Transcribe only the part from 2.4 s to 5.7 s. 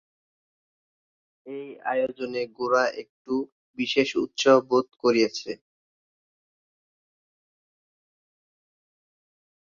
গোরা একটু বিশেষ উৎসাহ বোধ করিয়াছে।